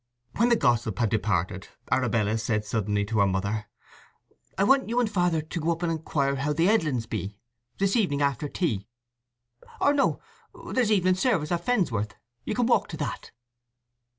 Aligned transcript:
When 0.37 0.49
the 0.49 0.55
gossip 0.55 0.97
had 0.97 1.09
departed 1.11 1.67
Arabella 1.91 2.35
said 2.39 2.65
suddenly 2.65 3.05
to 3.05 3.19
her 3.19 3.27
mother: 3.27 3.67
"I 4.57 4.63
want 4.63 4.89
you 4.89 4.99
and 4.99 5.07
Father 5.07 5.43
to 5.43 5.59
go 5.59 5.77
and 5.79 5.91
inquire 5.91 6.37
how 6.37 6.53
the 6.53 6.67
Edlins 6.67 7.07
be, 7.07 7.37
this 7.77 7.95
evening 7.95 8.23
after 8.23 8.49
tea. 8.49 8.87
Or 9.79 9.93
no—there's 9.93 10.91
evening 10.91 11.13
service 11.13 11.51
at 11.51 11.63
Fensworth—you 11.63 12.55
can 12.55 12.65
walk 12.65 12.87
to 12.87 12.97
that." 12.97 13.29